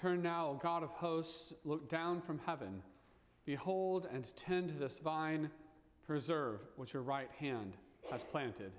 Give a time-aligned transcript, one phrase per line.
[0.00, 2.82] Turn now, O God of hosts, look down from heaven.
[3.44, 5.50] Behold and tend this vine,
[6.06, 7.76] preserve what your right hand
[8.10, 8.72] has planted.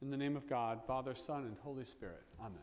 [0.00, 2.22] In the name of God, Father, Son, and Holy Spirit.
[2.40, 2.58] Amen.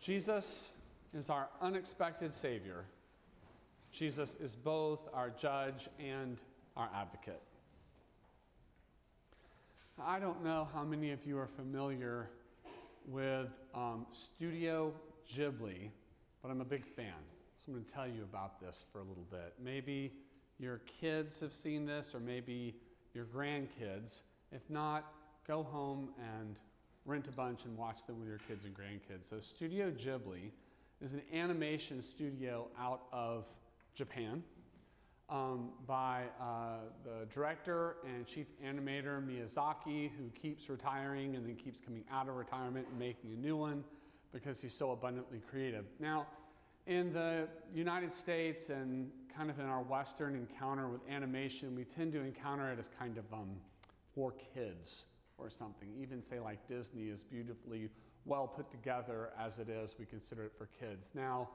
[0.00, 0.72] Jesus
[1.12, 2.86] is our unexpected Savior.
[3.92, 6.38] Jesus is both our judge and
[6.74, 7.42] our advocate.
[10.04, 12.30] I don't know how many of you are familiar
[13.08, 14.92] with um, Studio
[15.34, 15.90] Ghibli,
[16.40, 17.14] but I'm a big fan.
[17.56, 19.54] So I'm going to tell you about this for a little bit.
[19.62, 20.12] Maybe
[20.60, 22.76] your kids have seen this, or maybe
[23.12, 24.22] your grandkids.
[24.52, 25.12] If not,
[25.48, 26.54] go home and
[27.04, 29.28] rent a bunch and watch them with your kids and grandkids.
[29.28, 30.52] So, Studio Ghibli
[31.02, 33.46] is an animation studio out of
[33.96, 34.44] Japan
[35.30, 41.80] um, by uh, the director and chief animator Miyazaki, who keeps retiring and then keeps
[41.80, 43.84] coming out of retirement and making a new one
[44.32, 45.84] because he's so abundantly creative.
[46.00, 46.26] Now,
[46.86, 52.12] in the United States and kind of in our Western encounter with animation, we tend
[52.12, 53.50] to encounter it as kind of um,
[54.14, 55.04] for kids
[55.36, 55.88] or something.
[56.00, 57.90] Even say like Disney is beautifully
[58.24, 61.10] well put together as it is, we consider it for kids.
[61.14, 61.48] Now,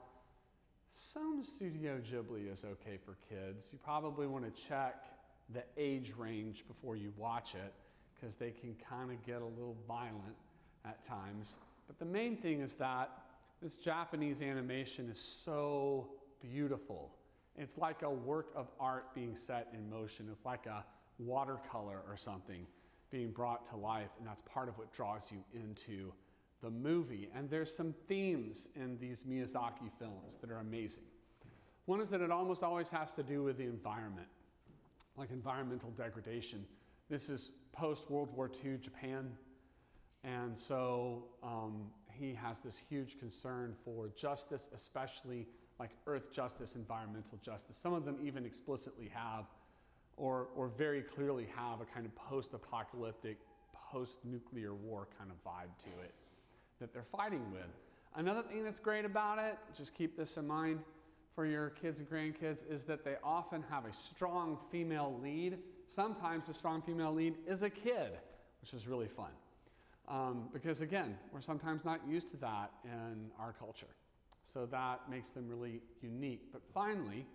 [0.94, 3.68] some Studio Ghibli is okay for kids.
[3.72, 5.04] You probably want to check
[5.52, 7.74] the age range before you watch it
[8.14, 10.36] because they can kind of get a little violent
[10.84, 11.56] at times.
[11.88, 13.10] But the main thing is that
[13.60, 16.08] this Japanese animation is so
[16.40, 17.10] beautiful.
[17.56, 20.28] It's like a work of art being set in motion.
[20.30, 20.84] It's like a
[21.18, 22.66] watercolor or something
[23.10, 26.12] being brought to life, and that's part of what draws you into
[26.64, 27.28] the movie.
[27.36, 31.04] And there's some themes in these Miyazaki films that are amazing.
[31.84, 34.26] One is that it almost always has to do with the environment,
[35.16, 36.64] like environmental degradation.
[37.10, 39.30] This is post World War II Japan.
[40.24, 45.46] And so um, he has this huge concern for justice, especially
[45.78, 47.76] like earth justice, environmental justice.
[47.76, 49.44] Some of them even explicitly have,
[50.16, 53.36] or, or very clearly have, a kind of post apocalyptic,
[53.92, 56.14] post nuclear war kind of vibe to it
[56.80, 57.62] that they're fighting with.
[58.16, 60.80] Another thing that's great about it, just keep this in mind
[61.34, 65.58] for your kids and grandkids, is that they often have a strong female lead.
[65.88, 68.12] Sometimes the strong female lead is a kid,
[68.60, 69.30] which is really fun.
[70.06, 73.86] Um, because again, we're sometimes not used to that in our culture.
[74.52, 76.52] So that makes them really unique.
[76.52, 77.26] But finally,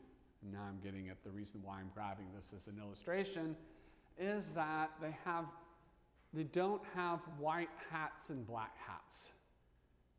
[0.54, 3.56] now I'm getting at the reason why I'm grabbing this as an illustration,
[4.18, 5.46] is that they have
[6.34, 9.32] they don't have white hats and black hats.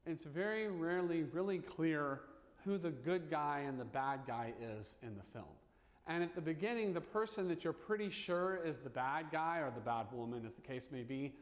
[0.06, 2.20] It's very rarely really clear
[2.64, 5.44] who the good guy and the bad guy is in the film.
[6.06, 9.70] And at the beginning, the person that you're pretty sure is the bad guy or
[9.70, 11.32] the bad woman, as the case may be,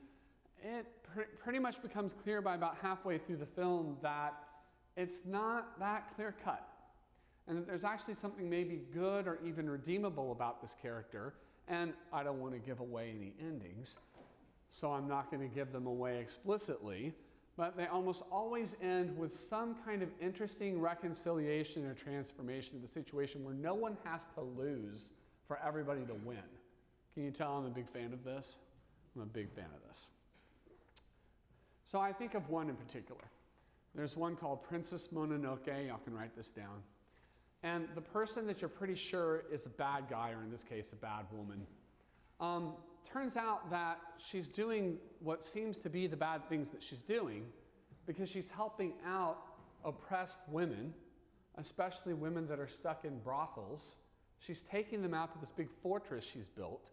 [0.62, 4.34] it pr- pretty much becomes clear by about halfway through the film that
[4.96, 6.68] it's not that clear cut.
[7.46, 11.34] And that there's actually something maybe good or even redeemable about this character.
[11.68, 13.96] And I don't want to give away any endings
[14.70, 17.12] so I'm not going to give them away explicitly,
[17.56, 22.88] but they almost always end with some kind of interesting reconciliation or transformation of the
[22.88, 25.12] situation where no one has to lose
[25.46, 26.38] for everybody to win.
[27.14, 28.58] Can you tell I'm a big fan of this?
[29.16, 30.10] I'm a big fan of this.
[31.84, 33.24] So I think of one in particular.
[33.94, 35.88] There's one called Princess Mononoke.
[35.88, 36.82] Y'all can write this down.
[37.62, 40.92] And the person that you're pretty sure is a bad guy, or in this case,
[40.92, 41.66] a bad woman,
[42.38, 42.74] um,
[43.12, 47.44] turns out that she's doing what seems to be the bad things that she's doing
[48.06, 49.38] because she's helping out
[49.84, 50.92] oppressed women,
[51.56, 53.96] especially women that are stuck in brothels.
[54.38, 56.90] She's taking them out to this big fortress she's built,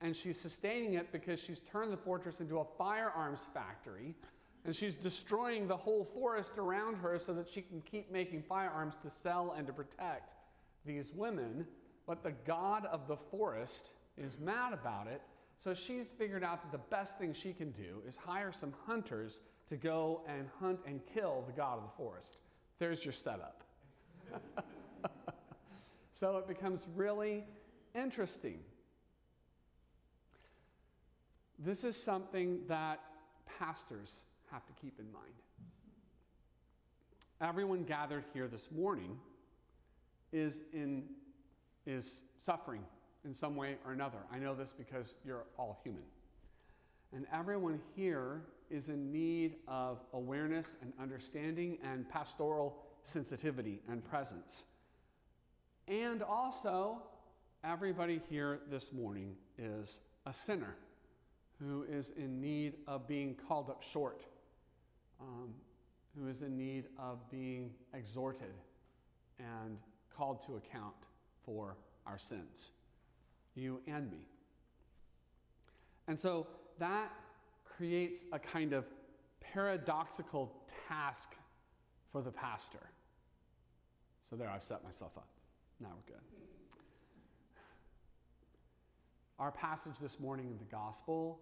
[0.00, 4.14] and she's sustaining it because she's turned the fortress into a firearms factory,
[4.64, 8.96] and she's destroying the whole forest around her so that she can keep making firearms
[9.02, 10.34] to sell and to protect
[10.84, 11.66] these women.
[12.06, 15.22] But the god of the forest is mad about it.
[15.62, 19.42] So she's figured out that the best thing she can do is hire some hunters
[19.68, 22.38] to go and hunt and kill the god of the forest.
[22.80, 23.62] There's your setup.
[26.12, 27.44] so it becomes really
[27.94, 28.58] interesting.
[31.60, 32.98] This is something that
[33.60, 35.26] pastors have to keep in mind.
[37.40, 39.16] Everyone gathered here this morning
[40.32, 41.04] is, in,
[41.86, 42.82] is suffering
[43.24, 44.18] in some way or another.
[44.32, 46.02] I know this because you're all human.
[47.14, 54.64] And everyone here is in need of awareness and understanding and pastoral sensitivity and presence.
[55.88, 57.02] And also,
[57.64, 60.76] everybody here this morning is a sinner
[61.58, 64.24] who is in need of being called up short,
[65.20, 65.52] um,
[66.16, 68.54] who is in need of being exhorted
[69.38, 69.78] and
[70.16, 70.94] called to account
[71.44, 71.76] for
[72.06, 72.72] our sins,
[73.54, 74.26] you and me.
[76.08, 76.46] And so
[76.78, 77.12] that
[77.64, 78.84] creates a kind of
[79.40, 80.52] paradoxical
[80.88, 81.34] task
[82.10, 82.90] for the pastor.
[84.28, 85.28] So there, I've set myself up.
[85.80, 86.22] Now we're good.
[89.38, 91.40] Our passage this morning in the gospel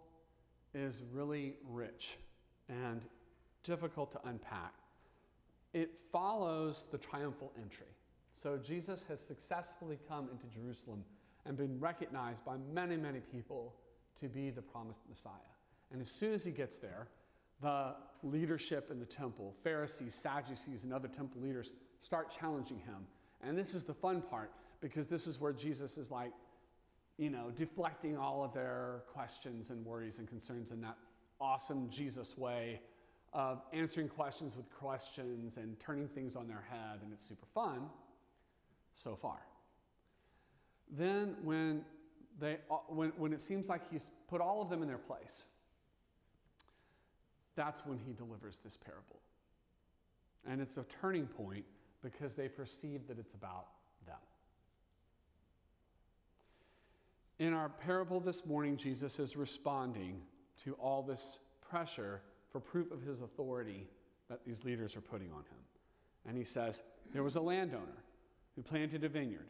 [0.74, 2.16] is really rich
[2.68, 3.02] and
[3.62, 4.72] difficult to unpack.
[5.74, 7.86] It follows the triumphal entry.
[8.34, 11.04] So Jesus has successfully come into Jerusalem
[11.46, 13.74] and been recognized by many, many people
[14.20, 15.32] to be the promised Messiah.
[15.92, 17.08] And as soon as he gets there,
[17.60, 23.06] the leadership in the temple, Pharisees, Sadducees, and other temple leaders, start challenging him.
[23.42, 26.32] And this is the fun part because this is where Jesus is like,
[27.18, 30.96] you know, deflecting all of their questions and worries and concerns in that
[31.40, 32.80] awesome Jesus way
[33.32, 37.82] of answering questions with questions and turning things on their head, and it's super fun
[38.94, 39.38] so far.
[40.90, 41.82] Then, when,
[42.38, 45.44] they, uh, when, when it seems like he's put all of them in their place,
[47.54, 49.20] that's when he delivers this parable.
[50.48, 51.64] And it's a turning point
[52.02, 53.66] because they perceive that it's about
[54.06, 54.16] them.
[57.38, 60.20] In our parable this morning, Jesus is responding
[60.64, 63.86] to all this pressure for proof of his authority
[64.28, 65.60] that these leaders are putting on him.
[66.26, 66.82] And he says,
[67.12, 68.04] There was a landowner
[68.56, 69.46] who planted a vineyard,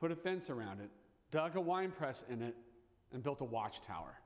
[0.00, 0.90] put a fence around it,
[1.30, 2.56] dug a wine press in it,
[3.12, 4.18] and built a watchtower.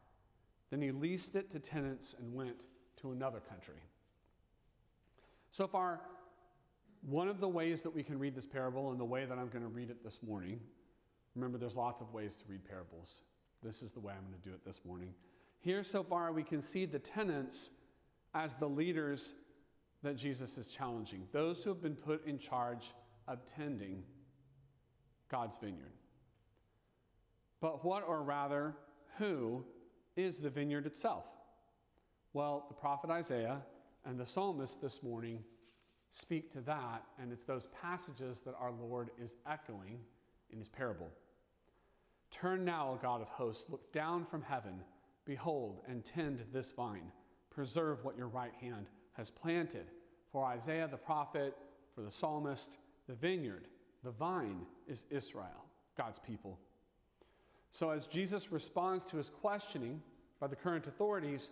[0.71, 2.56] Then he leased it to tenants and went
[3.00, 3.82] to another country.
[5.50, 6.00] So far,
[7.03, 9.49] one of the ways that we can read this parable, and the way that I'm
[9.49, 10.61] going to read it this morning,
[11.35, 13.23] Remember, there's lots of ways to read parables.
[13.62, 15.15] This is the way I'm going to do it this morning.
[15.61, 17.71] Here, so far, we can see the tenants
[18.35, 19.35] as the leaders
[20.03, 22.93] that Jesus is challenging, those who have been put in charge
[23.26, 24.03] of tending
[25.34, 25.90] God's vineyard.
[27.60, 28.76] But what, or rather,
[29.19, 29.64] who
[30.14, 31.25] is the vineyard itself?
[32.34, 33.60] Well, the prophet Isaiah
[34.04, 35.42] and the psalmist this morning
[36.12, 39.98] speak to that, and it's those passages that our Lord is echoing
[40.50, 41.10] in his parable.
[42.30, 44.82] Turn now, O God of hosts, look down from heaven,
[45.25, 47.10] behold, and tend this vine.
[47.50, 49.87] Preserve what your right hand has planted.
[50.30, 51.56] For Isaiah the prophet,
[51.92, 52.78] for the psalmist,
[53.08, 53.66] the vineyard,
[54.04, 55.64] the vine is Israel,
[55.96, 56.58] God's people.
[57.70, 60.00] So, as Jesus responds to his questioning
[60.38, 61.50] by the current authorities,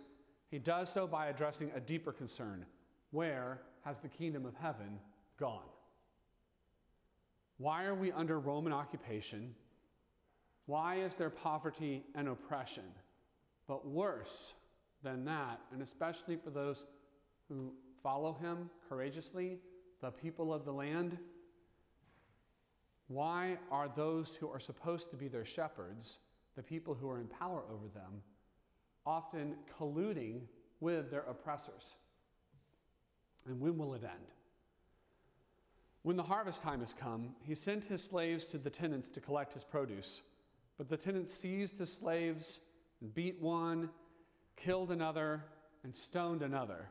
[0.49, 2.65] he does so by addressing a deeper concern
[3.11, 4.99] Where has the kingdom of heaven
[5.37, 5.67] gone?
[7.57, 9.55] Why are we under Roman occupation
[10.65, 12.85] why is there poverty and oppression?
[13.67, 14.53] But worse
[15.03, 16.85] than that, and especially for those
[17.49, 19.59] who follow him courageously,
[20.01, 21.17] the people of the land,
[23.13, 26.19] why are those who are supposed to be their shepherds,
[26.55, 28.21] the people who are in power over them,
[29.05, 30.41] often colluding
[30.79, 31.95] with their oppressors?
[33.45, 34.27] And when will it end?
[36.03, 39.53] When the harvest time has come, he sent his slaves to the tenants to collect
[39.53, 40.21] his produce.
[40.77, 42.59] But the tenants seized the slaves
[43.01, 43.89] and beat one,
[44.57, 45.43] killed another,
[45.83, 46.89] and stoned another.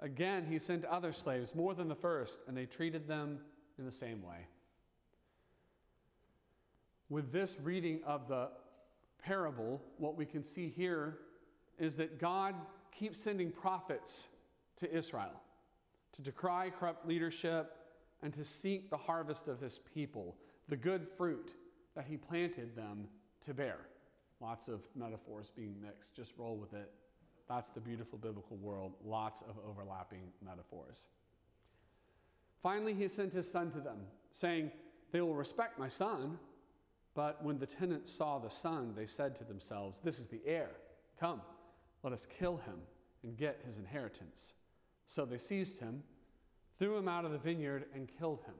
[0.00, 3.40] Again, he sent other slaves, more than the first, and they treated them
[3.78, 4.46] in the same way.
[7.10, 8.48] With this reading of the
[9.22, 11.18] parable, what we can see here
[11.78, 12.54] is that God
[12.92, 14.28] keeps sending prophets
[14.76, 15.40] to Israel
[16.12, 17.76] to decry corrupt leadership
[18.22, 20.36] and to seek the harvest of his people,
[20.68, 21.54] the good fruit
[21.94, 23.06] that he planted them
[23.46, 23.78] to bear.
[24.40, 26.14] Lots of metaphors being mixed.
[26.14, 26.90] Just roll with it.
[27.48, 28.92] That's the beautiful biblical world.
[29.04, 31.08] Lots of overlapping metaphors.
[32.62, 33.98] Finally, he sent his son to them,
[34.30, 34.70] saying,
[35.12, 36.38] They will respect my son.
[37.18, 40.70] But when the tenants saw the son, they said to themselves, This is the heir.
[41.18, 41.40] Come,
[42.04, 42.76] let us kill him
[43.24, 44.52] and get his inheritance.
[45.04, 46.04] So they seized him,
[46.78, 48.54] threw him out of the vineyard, and killed him.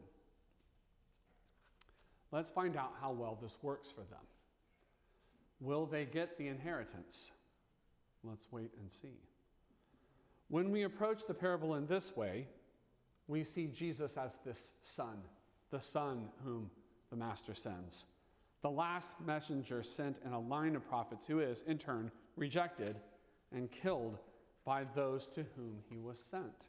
[2.33, 4.27] Let's find out how well this works for them.
[5.61, 7.31] Will they get the inheritance?
[8.25, 9.21] Let's wait and see.
[10.49, 12.49] When we approach the parable in this way,
[13.29, 15.19] we see Jesus as this son,
[15.71, 16.73] the son whom
[17.09, 18.07] the master sends.
[18.63, 22.97] The last messenger sent in a line of prophets who is, in turn, rejected
[23.53, 24.19] and killed
[24.65, 26.67] by those to whom he was sent.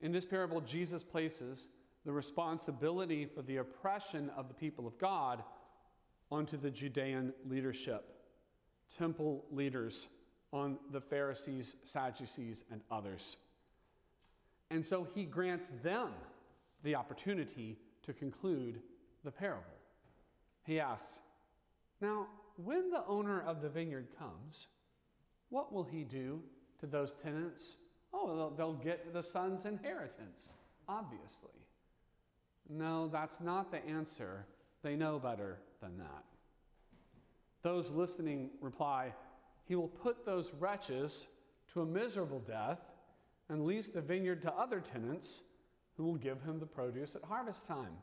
[0.00, 1.68] In this parable, Jesus places
[2.04, 5.42] the responsibility for the oppression of the people of God
[6.30, 8.04] onto the Judean leadership,
[8.98, 10.08] temple leaders
[10.52, 13.36] on the Pharisees, Sadducees, and others.
[14.70, 16.10] And so he grants them
[16.82, 18.80] the opportunity to conclude
[19.24, 19.62] the parable.
[20.64, 21.20] He asks,
[22.00, 24.68] Now, when the owner of the vineyard comes,
[25.50, 26.40] what will he do
[26.80, 27.76] to those tenants?
[28.12, 30.50] Oh, they'll, they'll get the son's inheritance,
[30.88, 31.50] obviously.
[32.68, 34.46] No, that's not the answer.
[34.82, 36.24] They know better than that.
[37.62, 39.12] Those listening reply,
[39.66, 41.26] He will put those wretches
[41.72, 42.80] to a miserable death
[43.48, 45.42] and lease the vineyard to other tenants
[45.96, 47.96] who will give him the produce at harvest time.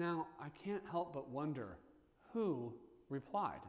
[0.00, 1.76] Now, I can't help but wonder
[2.32, 2.72] who
[3.10, 3.60] replied.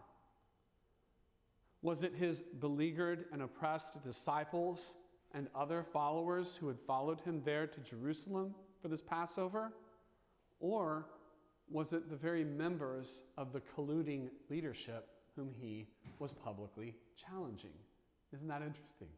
[1.82, 4.94] Was it his beleaguered and oppressed disciples
[5.34, 9.74] and other followers who had followed him there to Jerusalem for this Passover?
[10.62, 11.06] Or
[11.70, 15.86] was it the very members of the colluding leadership whom he
[16.20, 17.74] was publicly challenging?
[18.34, 19.10] Isn't that interesting?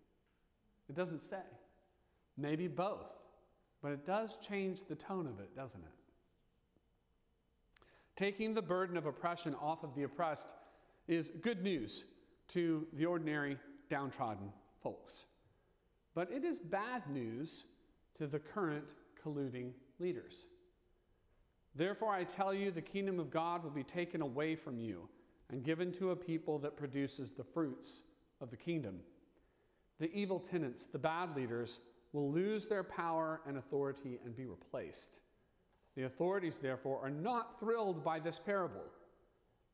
[0.89, 1.45] It doesn't say.
[2.39, 3.11] Maybe both,
[3.83, 6.02] but it does change the tone of it, doesn't it?
[8.15, 10.53] Taking the burden of oppression off of the oppressed
[11.07, 12.05] is good news
[12.49, 13.57] to the ordinary
[13.89, 14.51] downtrodden
[14.81, 15.25] folks.
[16.13, 17.65] But it is bad news
[18.17, 18.93] to the current
[19.23, 20.45] colluding leaders.
[21.75, 25.09] Therefore, I tell you, the kingdom of God will be taken away from you
[25.49, 28.03] and given to a people that produces the fruits
[28.41, 28.99] of the kingdom.
[29.99, 31.79] The evil tenants, the bad leaders,
[32.11, 35.19] will lose their power and authority and be replaced.
[35.95, 38.83] The authorities, therefore, are not thrilled by this parable.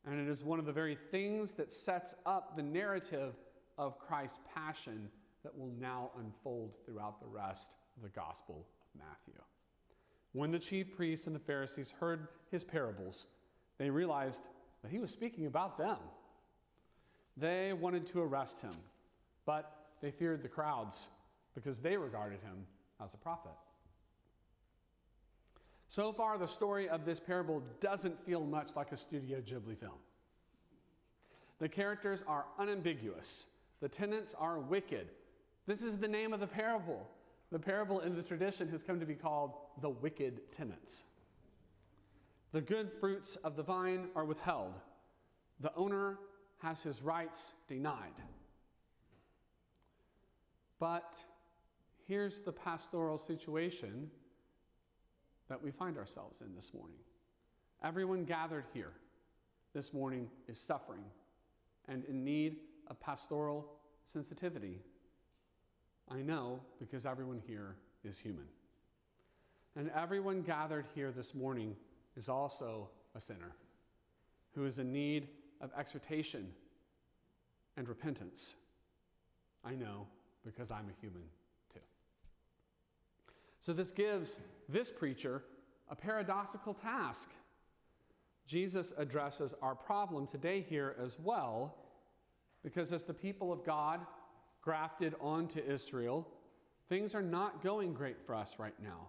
[0.05, 3.35] And it is one of the very things that sets up the narrative
[3.77, 5.09] of Christ's passion
[5.43, 9.41] that will now unfold throughout the rest of the Gospel of Matthew.
[10.33, 13.27] When the chief priests and the Pharisees heard his parables,
[13.77, 14.43] they realized
[14.81, 15.97] that he was speaking about them.
[17.38, 18.73] They wanted to arrest him,
[19.45, 21.07] but they feared the crowds
[21.55, 22.65] because they regarded him
[23.03, 23.51] as a prophet.
[25.89, 29.98] So far, the story of this parable doesn't feel much like a Studio Ghibli film.
[31.58, 33.48] The characters are unambiguous,
[33.81, 35.10] the tenants are wicked.
[35.65, 37.10] This is the name of the parable.
[37.51, 41.05] The parable in the tradition has come to be called the wicked tenants.
[42.51, 44.74] The good fruits of the vine are withheld.
[45.60, 46.19] The owner
[46.60, 48.13] has his rights denied.
[50.79, 51.24] But
[52.08, 54.12] here's the pastoral situation
[55.49, 56.97] that we find ourselves in this morning.
[57.83, 58.91] Everyone gathered here
[59.73, 61.03] this morning is suffering
[61.87, 63.65] and in need of pastoral
[64.05, 64.79] sensitivity.
[66.09, 68.45] I know because everyone here is human.
[69.75, 71.75] And everyone gathered here this morning
[72.15, 73.55] is also a sinner
[74.53, 75.27] who is in need
[75.61, 76.47] of exhortation
[77.77, 78.55] and repentance.
[79.63, 80.07] I know
[80.43, 81.23] because I'm a human.
[83.59, 85.43] So, this gives this preacher
[85.89, 87.31] a paradoxical task.
[88.45, 91.75] Jesus addresses our problem today here as well,
[92.63, 93.99] because as the people of God
[94.61, 96.27] grafted onto Israel,
[96.87, 99.07] things are not going great for us right now.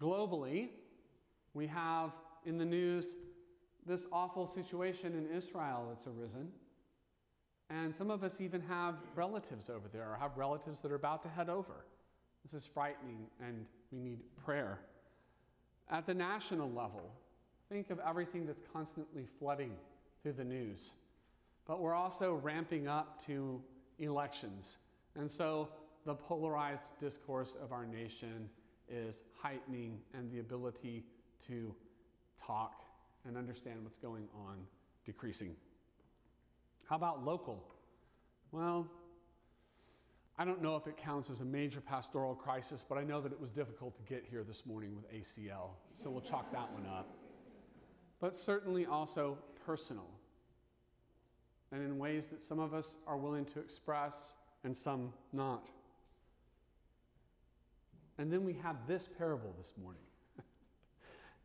[0.00, 0.70] Globally,
[1.52, 2.12] we have
[2.44, 3.14] in the news
[3.86, 6.48] this awful situation in Israel that's arisen.
[7.70, 11.22] And some of us even have relatives over there or have relatives that are about
[11.22, 11.84] to head over.
[12.44, 14.78] This is frightening and we need prayer.
[15.90, 17.10] At the national level,
[17.68, 19.72] think of everything that's constantly flooding
[20.22, 20.94] through the news.
[21.66, 23.62] But we're also ramping up to
[23.98, 24.78] elections.
[25.16, 25.68] And so
[26.04, 28.48] the polarized discourse of our nation
[28.88, 31.04] is heightening and the ability
[31.46, 31.74] to
[32.44, 32.82] talk
[33.26, 34.56] and understand what's going on
[35.06, 35.56] decreasing.
[36.86, 37.64] How about local?
[38.52, 38.86] Well,
[40.36, 43.30] I don't know if it counts as a major pastoral crisis, but I know that
[43.30, 46.86] it was difficult to get here this morning with ACL, so we'll chalk that one
[46.86, 47.16] up.
[48.20, 50.08] But certainly also personal,
[51.70, 55.70] and in ways that some of us are willing to express and some not.
[58.18, 60.02] And then we have this parable this morning.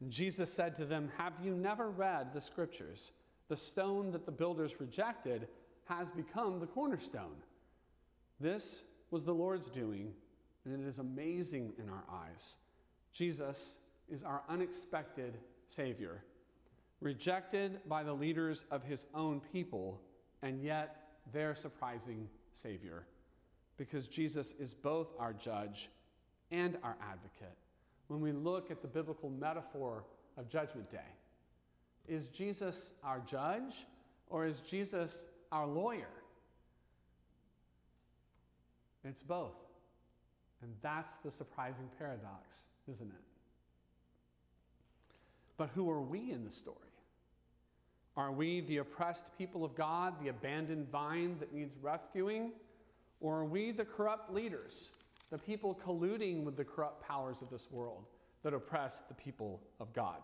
[0.08, 3.12] Jesus said to them, Have you never read the scriptures?
[3.50, 5.48] The stone that the builders rejected
[5.86, 7.36] has become the cornerstone.
[8.40, 10.14] This was the Lord's doing,
[10.66, 12.58] and it is amazing in our eyes.
[13.12, 13.78] Jesus
[14.10, 16.24] is our unexpected Savior,
[17.02, 20.02] rejected by the leaders of his own people,
[20.42, 23.06] and yet their surprising Savior,
[23.78, 25.90] because Jesus is both our judge
[26.52, 27.58] and our advocate.
[28.08, 30.04] When we look at the biblical metaphor
[30.38, 30.98] of Judgment Day,
[32.08, 33.86] is Jesus our judge
[34.30, 36.08] or is Jesus our lawyer?
[39.04, 39.56] It's both.
[40.62, 43.24] And that's the surprising paradox, isn't it?
[45.58, 46.78] But who are we in the story?
[48.18, 52.52] Are we the oppressed people of God, the abandoned vine that needs rescuing?
[53.22, 54.92] Or are we the corrupt leaders,
[55.30, 58.06] the people colluding with the corrupt powers of this world
[58.44, 60.22] that oppress the people of God?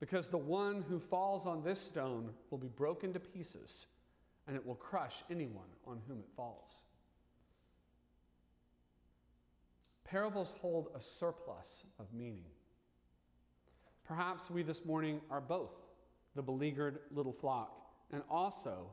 [0.00, 3.86] Because the one who falls on this stone will be broken to pieces,
[4.46, 6.82] and it will crush anyone on whom it falls.
[10.14, 12.44] Parables hold a surplus of meaning.
[14.06, 15.72] Perhaps we this morning are both
[16.36, 18.92] the beleaguered little flock and also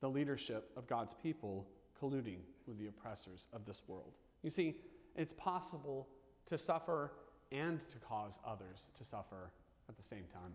[0.00, 1.66] the leadership of God's people
[2.00, 4.14] colluding with the oppressors of this world.
[4.42, 4.76] You see,
[5.14, 6.08] it's possible
[6.46, 7.12] to suffer
[7.52, 9.50] and to cause others to suffer
[9.90, 10.54] at the same time.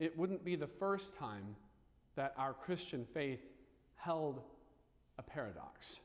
[0.00, 1.54] It wouldn't be the first time
[2.16, 3.44] that our Christian faith
[3.94, 4.42] held
[5.18, 6.00] a paradox,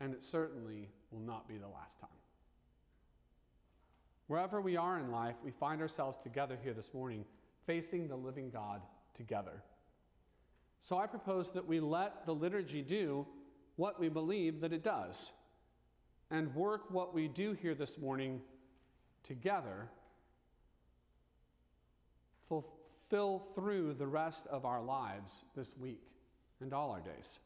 [0.00, 2.10] and it certainly will not be the last time.
[4.26, 7.24] Wherever we are in life, we find ourselves together here this morning,
[7.66, 8.82] facing the living God
[9.14, 9.62] together.
[10.80, 13.26] So I propose that we let the liturgy do
[13.76, 15.32] what we believe that it does
[16.30, 18.40] and work what we do here this morning
[19.22, 19.88] together,
[22.48, 26.02] fulfill through the rest of our lives this week
[26.60, 27.40] and all our days.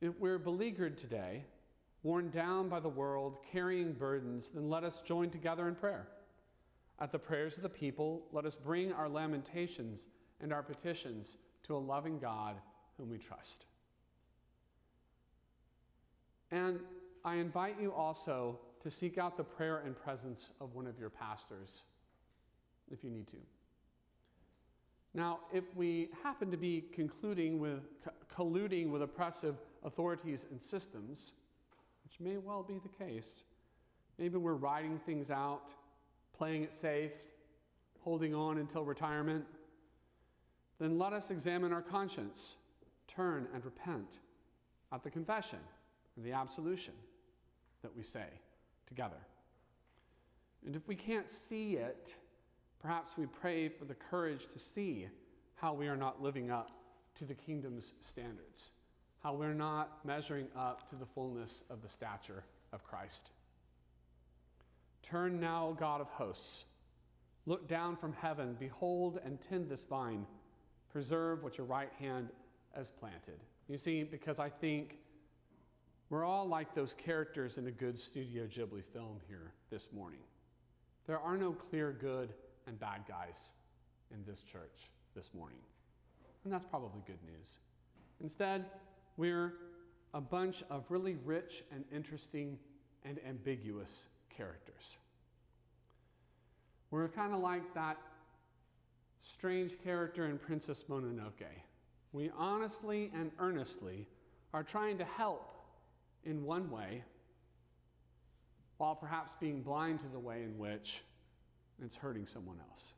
[0.00, 1.44] If we're beleaguered today,
[2.02, 6.08] worn down by the world, carrying burdens, then let us join together in prayer.
[6.98, 10.08] At the prayers of the people, let us bring our lamentations
[10.40, 12.56] and our petitions to a loving God
[12.96, 13.66] whom we trust.
[16.50, 16.80] And
[17.24, 21.10] I invite you also to seek out the prayer and presence of one of your
[21.10, 21.82] pastors
[22.90, 23.36] if you need to.
[25.12, 27.82] Now, if we happen to be concluding with
[28.34, 31.32] colluding with oppressive authorities and systems,
[32.04, 33.44] which may well be the case.
[34.18, 35.72] Maybe we're riding things out,
[36.36, 37.12] playing it safe,
[38.00, 39.44] holding on until retirement.
[40.78, 42.56] Then let us examine our conscience,
[43.08, 44.18] turn and repent
[44.92, 45.58] at the confession
[46.16, 46.94] and the absolution
[47.82, 48.26] that we say
[48.86, 49.16] together.
[50.66, 52.14] And if we can't see it,
[52.80, 55.08] perhaps we pray for the courage to see
[55.54, 56.70] how we are not living up
[57.18, 58.72] to the kingdom's standards
[59.22, 63.30] how we're not measuring up to the fullness of the stature of Christ.
[65.02, 66.64] Turn now, God of hosts.
[67.46, 70.26] Look down from heaven, behold and tend this vine.
[70.92, 72.28] Preserve what your right hand
[72.74, 73.40] has planted.
[73.68, 74.98] You see, because I think
[76.08, 80.20] we're all like those characters in a good Studio Ghibli film here this morning.
[81.06, 82.34] There are no clear good
[82.66, 83.52] and bad guys
[84.12, 85.58] in this church this morning.
[86.44, 87.58] And that's probably good news.
[88.20, 88.64] Instead,
[89.16, 89.54] we're
[90.14, 92.58] a bunch of really rich and interesting
[93.04, 94.98] and ambiguous characters.
[96.90, 97.98] We're kind of like that
[99.20, 101.46] strange character in Princess Mononoke.
[102.12, 104.06] We honestly and earnestly
[104.52, 105.52] are trying to help
[106.24, 107.04] in one way,
[108.78, 111.02] while perhaps being blind to the way in which
[111.82, 112.92] it's hurting someone else.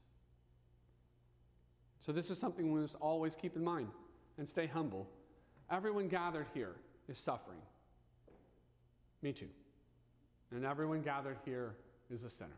[2.00, 3.88] So, this is something we must always keep in mind
[4.38, 5.08] and stay humble
[5.70, 6.74] Everyone gathered here
[7.08, 7.60] is suffering.
[9.22, 9.48] Me too.
[10.50, 11.74] And everyone gathered here
[12.10, 12.50] is a sinner.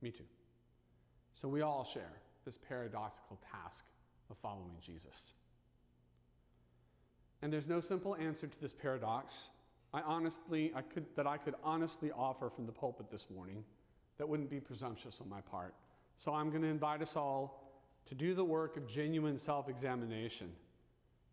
[0.00, 0.24] Me too.
[1.34, 3.84] So we all share this paradoxical task
[4.30, 5.32] of following Jesus.
[7.42, 9.50] And there's no simple answer to this paradox.
[9.94, 13.64] I honestly, I could, that I could honestly offer from the pulpit this morning
[14.18, 15.74] that wouldn't be presumptuous on my part.
[16.16, 17.72] So I'm going to invite us all
[18.06, 20.50] to do the work of genuine self examination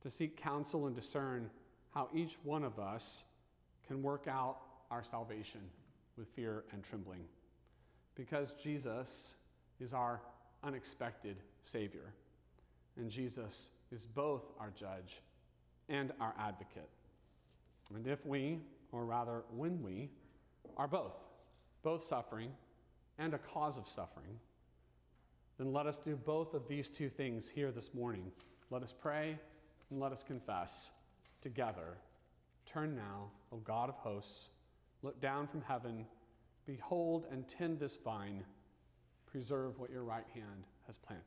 [0.05, 1.49] to seek counsel and discern
[1.95, 3.23] how each one of us
[3.87, 4.57] can work out
[4.91, 5.61] our salvation
[6.15, 7.21] with fear and trembling.
[8.13, 9.33] Because Jesus
[9.79, 10.21] is our
[10.63, 12.13] unexpected Savior,
[12.97, 15.23] and Jesus is both our judge
[15.89, 16.89] and our advocate.
[17.95, 18.59] And if we,
[18.91, 20.11] or rather when we,
[20.77, 21.15] are both,
[21.81, 22.51] both suffering
[23.17, 24.37] and a cause of suffering,
[25.57, 28.31] then let us do both of these two things here this morning.
[28.69, 29.39] Let us pray
[29.89, 30.91] and let us confess
[31.41, 31.97] together.
[32.65, 34.49] Turn now, O God of hosts,
[35.01, 36.05] look down from heaven,
[36.65, 38.43] behold and tend this vine,
[39.25, 41.24] preserve what your right hand has planted.